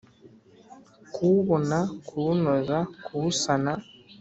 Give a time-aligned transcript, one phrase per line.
[1.13, 3.71] kuwubona kuwunoza kuwusana